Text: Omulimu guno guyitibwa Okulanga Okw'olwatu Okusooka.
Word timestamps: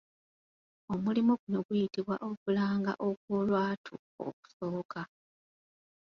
Omulimu 0.93 1.33
guno 1.41 1.59
guyitibwa 1.67 2.15
Okulanga 2.29 2.91
Okw'olwatu 3.07 3.93
Okusooka. 4.27 5.01